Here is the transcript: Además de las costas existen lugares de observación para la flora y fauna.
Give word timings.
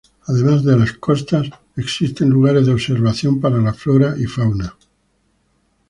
Además 0.25 0.63
de 0.63 0.75
las 0.75 0.93
costas 0.93 1.47
existen 1.77 2.27
lugares 2.31 2.65
de 2.65 2.73
observación 2.73 3.39
para 3.39 3.59
la 3.61 3.71
flora 3.71 4.15
y 4.17 4.25
fauna. 4.25 4.75